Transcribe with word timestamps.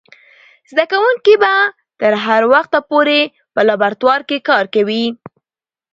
زده 0.71 0.83
کوونکې 0.91 1.35
به 1.43 1.53
تر 1.99 2.13
هغه 2.25 2.47
وخته 2.53 2.79
پورې 2.89 3.19
په 3.53 3.61
لابراتوار 3.67 4.21
کې 4.29 4.45
کار 4.49 4.65
کوي. 4.75 5.05